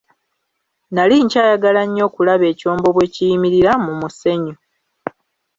[0.93, 4.55] Nali nkyayagala nnyo okulaba ekyombo bwe kiyimirira mu musenyu.